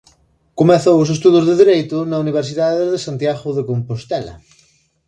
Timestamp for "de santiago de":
2.93-3.63